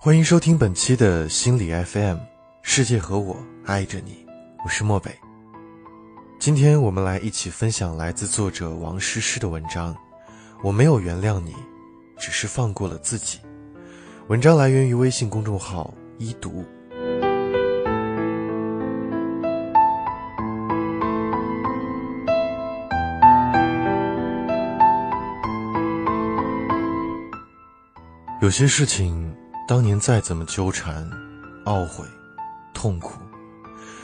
[0.00, 2.18] 欢迎收听本期的心理 FM，
[2.62, 4.24] 世界和我爱着你，
[4.64, 5.10] 我是漠北。
[6.38, 9.92] 今天我们来一起分享来自作者王诗诗的文章。
[10.62, 11.52] 我没有原谅你，
[12.16, 13.40] 只是放过了自己。
[14.28, 16.64] 文章来源于微信公众号一读。
[28.40, 29.34] 有些事情。
[29.68, 31.06] 当年再怎么纠缠、
[31.66, 32.02] 懊悔、
[32.72, 33.20] 痛苦，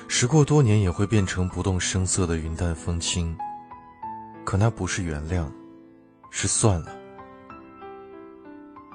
[0.09, 3.35] 时过多年也会变成不动声色的云淡风轻。
[4.45, 5.47] 可那不是原谅，
[6.31, 6.95] 是算了。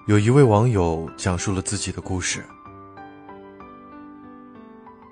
[0.05, 2.45] 有一位网友讲述了自己的故事。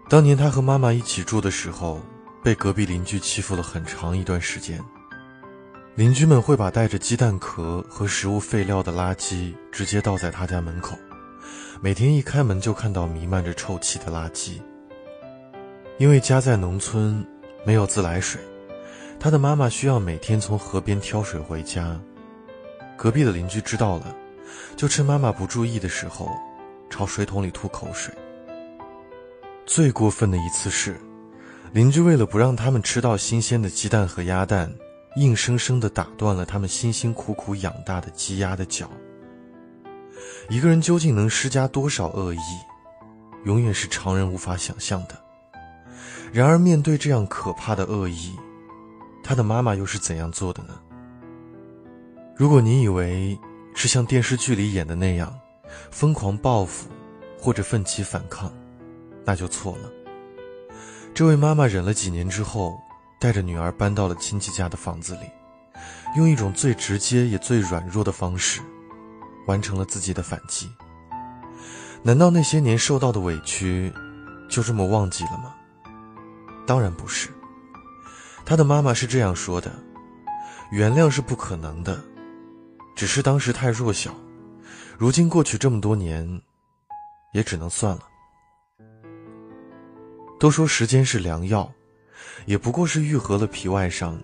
[0.08, 2.00] 当年他和妈妈一起住的时候，
[2.44, 4.80] 被隔壁邻居欺负了很长一段时间。
[5.96, 10.96] 邻居们会把带着鸡蛋壳和食物废料的垃圾直接倒在他家门口。
[11.80, 14.62] 每天一开门就看到弥漫着臭气的垃圾。
[16.00, 17.26] 因为家在农村，
[17.64, 18.42] 没有自来水，
[19.20, 22.00] 他的妈妈需要每天从河边挑水回家。
[22.96, 24.16] 隔壁的邻居知道了，
[24.76, 26.32] 就趁妈妈不注意的时候，
[26.90, 28.14] 朝水桶里吐口水。
[29.66, 31.00] 最过分的一次是，
[31.74, 34.74] 邻居为了不让他们吃到新鲜的鸡蛋和鸭蛋，
[35.16, 38.90] 硬生生地打断了他们辛辛苦苦养大的鸡鸭的脚。
[40.50, 42.40] 一个人究竟能施加多少恶意，
[43.44, 45.22] 永远是常人无法想象的。
[46.32, 48.34] 然而，面对这样可怕的恶意，
[49.24, 50.80] 他的妈妈又是怎样做的呢？
[52.36, 53.38] 如果你以为
[53.76, 55.38] 是像电视剧里演的那样，
[55.92, 56.88] 疯狂报复
[57.38, 58.54] 或者奋起反抗，
[59.26, 59.92] 那就错了。
[61.14, 62.80] 这位妈妈忍了几年之后，
[63.20, 65.30] 带着女儿搬到了亲戚家的房子里，
[66.16, 68.62] 用一种最直接也最软弱的方式。
[69.48, 70.70] 完成了自己的反击。
[72.04, 73.92] 难道那些年受到的委屈，
[74.48, 75.56] 就这么忘记了吗？
[76.66, 77.30] 当然不是。
[78.46, 79.72] 他的妈妈是这样说的
[80.72, 82.02] ：“原谅是不可能的，
[82.96, 84.14] 只是当时太弱小。
[84.98, 86.42] 如今过去这么多年，
[87.34, 88.08] 也只能算了。”
[90.40, 91.70] 都说时间是良药，
[92.46, 94.18] 也不过是愈合了皮外伤，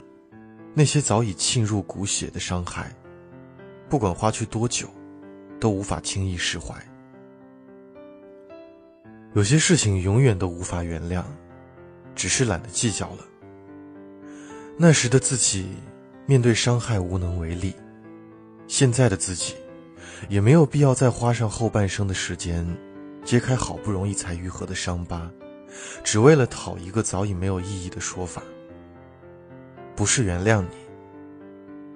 [0.73, 2.95] 那些早已沁入骨血的伤害，
[3.89, 4.87] 不管花去多久。
[5.63, 6.75] 都无法轻易释怀。
[9.33, 11.23] 有些事情永远都无法原谅，
[12.13, 13.19] 只是懒得计较了。
[14.77, 15.69] 那时的自己
[16.25, 17.73] 面对伤害无能为力，
[18.67, 19.55] 现在的自己
[20.27, 22.67] 也没有必要再花上后半生的时间
[23.23, 25.31] 揭开好不容易才愈合的伤疤，
[26.03, 28.43] 只为了讨一个早已没有意义的说法。
[29.95, 30.75] 不是原谅你，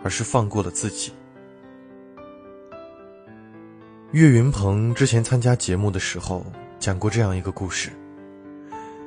[0.06, 1.12] 而是放过了自己。
[4.18, 6.44] 岳云鹏之前参加节目的时候
[6.80, 7.92] 讲过这样一个故事。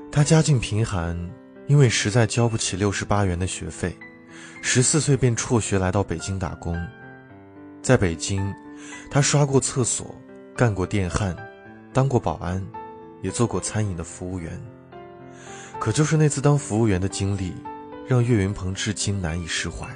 [0.09, 1.19] 他家境贫寒，
[1.66, 3.93] 因为实在交不起六十八元的学费，
[4.62, 6.81] 十四岁便辍学来到北京打工。
[7.82, 8.54] 在北京，
[9.10, 10.15] 他刷过厕所，
[10.54, 11.37] 干过电焊，
[11.93, 12.65] 当过保安，
[13.20, 14.53] 也做过餐饮的服务员。
[15.81, 17.53] 可就是那次当服务员的经历，
[18.06, 19.88] 让岳云鹏至今难以释怀。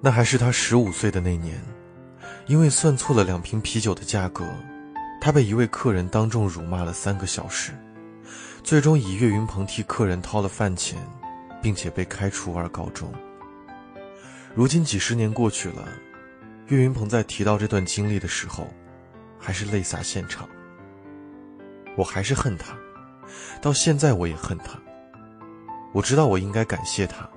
[0.00, 1.62] 那还是他十五岁的那年。
[2.48, 4.42] 因为算错了两瓶啤酒的价格，
[5.20, 7.72] 他被一位客人当众辱骂了三个小时，
[8.64, 10.98] 最终以岳云鹏替客人掏了饭钱，
[11.60, 13.12] 并且被开除而告终。
[14.54, 15.86] 如今几十年过去了，
[16.68, 18.66] 岳云鹏在提到这段经历的时候，
[19.38, 20.48] 还是泪洒现场。
[21.98, 22.74] 我还是恨他，
[23.60, 24.80] 到现在我也恨他。
[25.92, 27.28] 我知道我应该感谢他，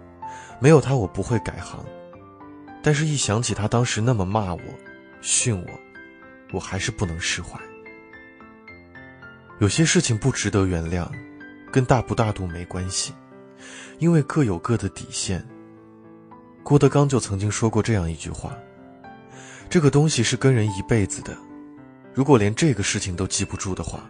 [0.62, 1.84] 没有他我不会改行，
[2.82, 4.62] 但是一想起他当时那么骂我。
[5.22, 5.80] 训我，
[6.52, 7.59] 我还是不能释怀。
[9.59, 11.08] 有些事情不值得原谅，
[11.72, 13.14] 跟大不大度没关系，
[14.00, 15.48] 因为各有各的底线。
[16.64, 18.58] 郭德纲就曾经说过这样一句话
[19.70, 21.38] ：“这个东西是跟人一辈子的，
[22.14, 24.09] 如果连这个事情都记不住的话，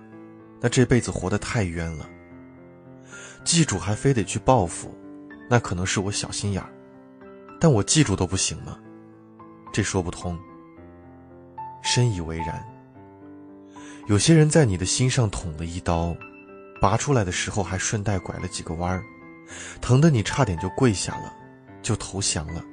[0.62, 2.10] 那这辈子活得太冤了。
[3.44, 4.96] 记住还非得去报复，
[5.50, 6.70] 那可能是我小心眼儿，
[7.60, 8.78] 但我记住都不行吗？
[9.74, 10.40] 这说不通。”
[11.82, 12.64] 深以为然。
[14.08, 16.16] 有些人在你的心上捅了一刀，
[16.82, 19.04] 拔出来的时候还顺带拐了几个弯儿，
[19.80, 21.34] 疼得你差点就跪下了，
[21.82, 22.64] 就投降了。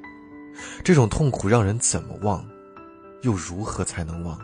[0.83, 2.45] 这种痛苦让人怎么忘，
[3.21, 4.37] 又如何才能忘？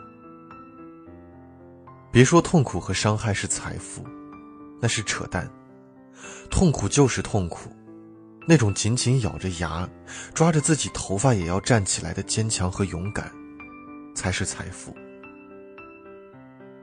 [2.11, 4.05] 别说痛苦和伤害是财富，
[4.81, 5.49] 那是扯淡。
[6.49, 7.69] 痛苦就是痛苦，
[8.47, 9.89] 那种紧紧咬着牙，
[10.33, 13.29] 抓着自己头发也要站起来的坚强和勇敢。
[14.15, 14.95] 才是财富。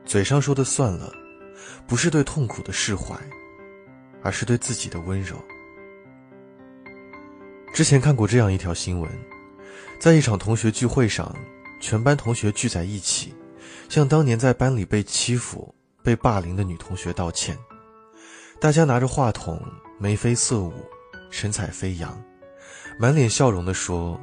[0.04, 1.12] 嘴上说的算了，
[1.86, 3.16] 不是对痛苦的释怀，
[4.22, 5.36] 而是对自己的温柔。
[7.72, 9.10] 之前看过这样一条新闻，
[9.98, 11.34] 在一场同学聚会上，
[11.80, 13.34] 全班同学聚在一起，
[13.88, 17.56] 向当年在班里被欺负、被霸凌的女同学道歉。
[18.60, 19.60] 大家拿着话筒，
[19.98, 20.72] 眉飞色舞，
[21.30, 22.22] 神采飞扬，
[22.98, 24.20] 满脸笑容地说：“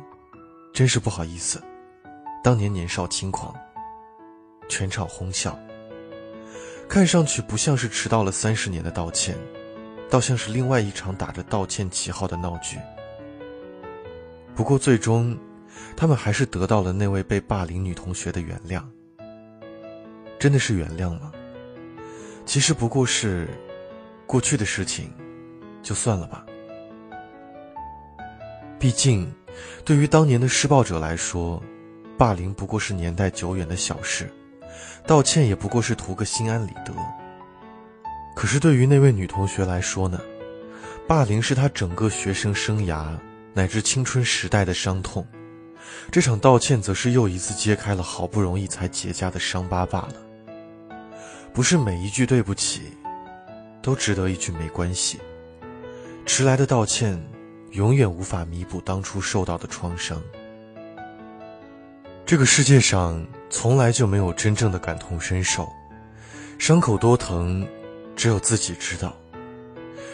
[0.72, 1.60] 真是不好意思，
[2.44, 3.54] 当年年少轻狂。”
[4.70, 5.58] 全场哄笑。
[6.88, 9.38] 看上去不像是迟到了三十年的道歉，
[10.10, 12.78] 倒像是另外一场打着道歉旗号的闹剧。
[14.56, 15.38] 不过最终，
[15.96, 18.84] 他们还是得到了那位被霸凌女同学的原谅。
[20.40, 21.32] 真的是原谅吗？
[22.46, 23.48] 其实不过是，
[24.26, 25.14] 过去的事情，
[25.84, 26.46] 就算了吧。
[28.80, 29.32] 毕竟，
[29.86, 31.62] 对于当年的施暴者来说，
[32.20, 34.30] 霸凌不过是年代久远的小事，
[35.08, 36.94] 道歉也不过是图个心安理得。
[38.36, 40.20] 可是对于那位女同学来说呢，
[41.08, 43.18] 霸凌是她整个学生生涯。
[43.54, 45.26] 乃至青春时代的伤痛，
[46.12, 50.14] 这场道歉则是又一次揭开了好不容易才结痂的伤疤罢了。
[51.52, 52.82] 不是每一句对不起，
[53.82, 55.20] 都值得一句没关系。
[56.26, 57.20] 迟来的道歉，
[57.72, 60.22] 永远无法弥补当初受到的创伤。
[62.30, 65.68] 这个世界上从来就没有真正的感同身受，
[66.60, 67.68] 伤口多疼，
[68.16, 69.18] 只有自己知道。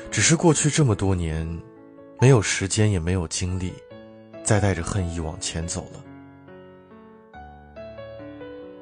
[0.10, 1.46] 只是过去这么多年。
[2.22, 3.74] 没有时间，也没有精力，
[4.46, 6.00] 再带着恨意往前走了。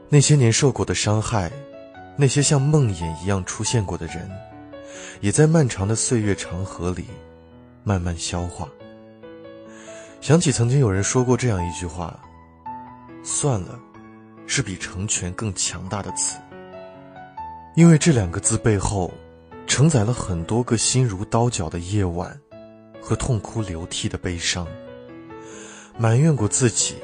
[0.10, 1.52] 那些年受过的伤害，
[2.16, 4.30] 那些像梦魇一样出现过的人，
[5.22, 7.08] 也在漫长的岁月长河里
[7.84, 8.70] 慢慢消化。
[10.22, 12.24] 想起曾经有人说过这样一句话
[13.24, 13.80] ：“算了，
[14.46, 16.38] 是比成全更强大的词。”
[17.76, 19.12] 因为这两个字背后，
[19.66, 22.40] 承载了很多个心如刀绞的夜晚。
[23.06, 24.66] 和痛哭流涕的悲伤，
[25.98, 26.96] 埋怨过自己，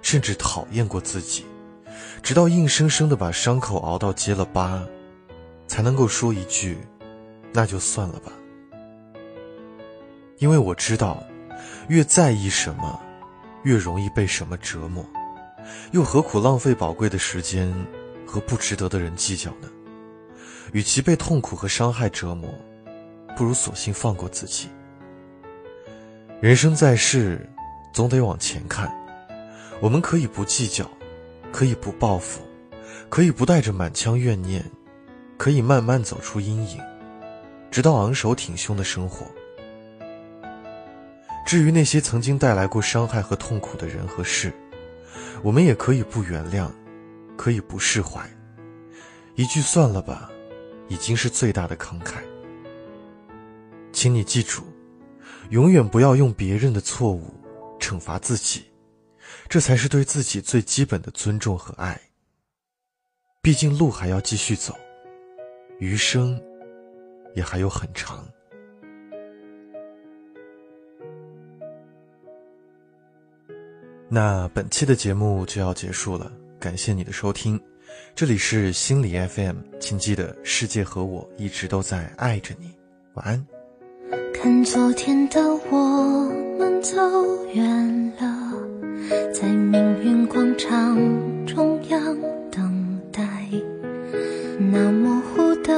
[0.00, 1.44] 甚至讨厌过自己，
[2.22, 4.82] 直到硬生生的把伤口熬到结了疤，
[5.68, 6.78] 才能够说一句
[7.52, 8.32] ：“那就算了吧。”
[10.40, 11.22] 因为我知道，
[11.88, 12.98] 越在意什么，
[13.64, 15.04] 越容易被什么折磨，
[15.92, 17.72] 又何苦浪费宝贵的时间
[18.26, 19.68] 和不值得的人计较呢？
[20.72, 22.48] 与其被痛苦和伤害折磨，
[23.36, 24.68] 不如索性放过自己。
[26.40, 27.48] 人生在世，
[27.92, 28.90] 总得往前看。
[29.80, 30.88] 我们可以不计较，
[31.52, 32.40] 可以不报复，
[33.08, 34.64] 可以不带着满腔怨念，
[35.36, 36.80] 可以慢慢走出阴影，
[37.70, 39.26] 直到昂首挺胸的生活。
[41.44, 44.52] 至于那些曾经带来过伤害和痛苦的人和事，
[45.42, 46.70] 我们也可以不原谅，
[47.36, 48.28] 可以不释怀。
[49.36, 50.30] 一句算了吧，
[50.88, 52.16] 已经是最大的慷慨。
[53.92, 54.62] 请你记住。
[55.50, 57.30] 永远不要用别人的错误
[57.78, 58.64] 惩罚自己，
[59.50, 62.00] 这才是对自己最基本的尊重和爱。
[63.42, 64.74] 毕竟路还要继续走，
[65.78, 66.40] 余生
[67.34, 68.26] 也还有很长。
[74.14, 76.30] 那本期的节目就要结束了，
[76.60, 77.58] 感谢你的收听，
[78.14, 82.70] 这里是心理 FM，请记得世界和我一直都在爱着你，
[83.14, 83.46] 晚安。
[84.34, 86.94] 看昨天的我们走
[87.54, 88.52] 远了，
[89.32, 90.94] 在命运广场
[91.46, 92.14] 中央
[92.50, 93.48] 等待。
[94.58, 95.72] 那模糊的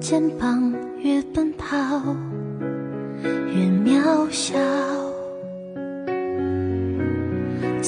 [0.00, 1.76] 肩膀，越奔跑
[3.22, 5.01] 越渺小。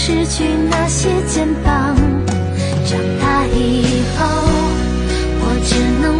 [0.00, 1.96] 失去那些肩膀
[2.86, 3.82] 长大以
[4.16, 4.24] 后
[5.40, 6.17] 我只能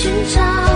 [0.00, 0.67] 寻找。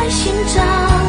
[0.00, 0.99] 在寻找